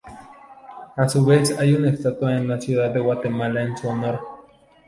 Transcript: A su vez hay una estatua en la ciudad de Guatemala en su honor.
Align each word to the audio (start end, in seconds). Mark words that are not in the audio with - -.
A 0.97 1.07
su 1.07 1.23
vez 1.23 1.55
hay 1.59 1.75
una 1.75 1.91
estatua 1.91 2.35
en 2.35 2.47
la 2.47 2.59
ciudad 2.59 2.89
de 2.91 2.99
Guatemala 2.99 3.61
en 3.61 3.77
su 3.77 3.87
honor. 3.87 4.19